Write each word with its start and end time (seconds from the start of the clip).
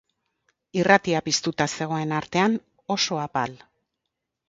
Irratia 0.79 1.21
piztuta 1.27 1.69
zegoen 1.83 2.17
artean, 2.23 2.59
oso 2.99 3.25
apal. 3.29 3.59